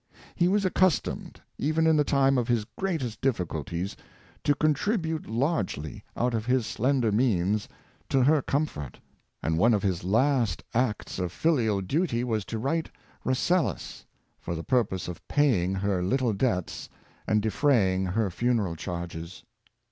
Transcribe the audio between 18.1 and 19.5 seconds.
funeral charges.